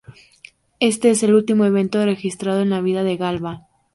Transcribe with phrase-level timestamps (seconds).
[0.79, 3.67] Este es el último evento registrado en la vida de Galba.